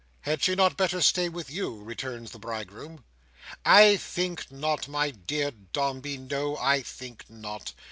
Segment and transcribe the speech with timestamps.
[0.21, 3.03] "Had she not better stay with you?" returns the Bridegroom.
[3.63, 6.17] "I think not, my dear Dombey.
[6.17, 7.73] No, I think not.